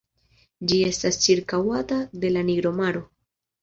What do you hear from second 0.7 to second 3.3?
Ĝi estas ĉirkaŭata de la Nigra maro.